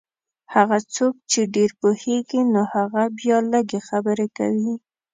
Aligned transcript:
هغه 0.53 0.77
څوک 0.95 1.15
چې 1.31 1.41
ډېر 1.55 1.69
پوهېږي 1.81 2.41
نو 2.53 2.61
هغه 2.73 3.01
بیا 3.17 3.37
لږې 3.51 3.79
خبرې 3.89 4.27
کوي. 4.37 4.73